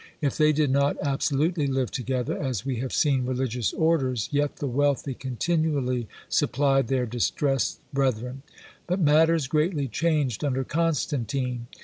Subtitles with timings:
[0.19, 4.65] If they did not absolutely live together, as we have seen religious orders, yet the
[4.65, 8.41] wealthy continually supplied their distressed brethren:
[8.87, 11.67] but matters greatly changed under Constantine.